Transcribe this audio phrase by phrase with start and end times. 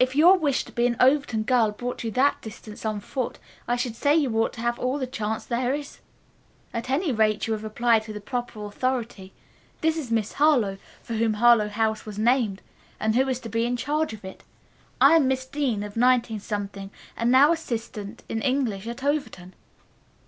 [0.00, 3.38] "If your wish to be an Overton girl brought you that distance on foot,
[3.68, 6.00] I should say you ought to have all the chance there is.
[6.74, 9.32] At any rate you have applied to the proper authority.
[9.80, 12.60] This is Miss Harlowe, for whom Harlowe House was named,
[12.98, 14.42] and who is to be in charge of it.
[15.00, 16.40] I am Miss Dean, of 19
[17.16, 19.54] and now assistant in English at Overton."